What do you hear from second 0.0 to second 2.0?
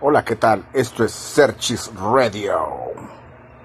Hola, ¿qué tal? Esto es Searchis